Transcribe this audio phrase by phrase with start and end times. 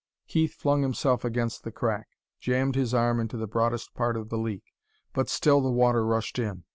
[0.27, 2.07] Keith flung himself against the crack,
[2.39, 4.73] jammed his arm into the broadest part of the leak.
[5.13, 6.63] But still the water rushed in.